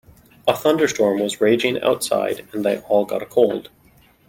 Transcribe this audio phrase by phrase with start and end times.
[0.47, 3.69] A thunderstorm was raging outside and they all got a cold.